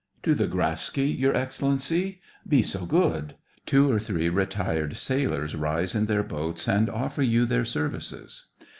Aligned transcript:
"To 0.23 0.33
the 0.33 0.47
Grafsky, 0.47 1.05
Your 1.15 1.35
Excellency} 1.37 2.21
be 2.53 2.63
so 2.63 2.87
good. 2.87 3.35
Two 3.67 3.91
or 3.91 3.99
three 3.99 4.29
retired 4.29 4.97
sailors 4.97 5.55
rise 5.55 5.93
in 5.93 6.07
their 6.07 6.23
boats 6.23 6.67
and 6.67 6.89
offer 6.89 7.21
you 7.21 7.45
their 7.45 7.65
services. 7.65 8.47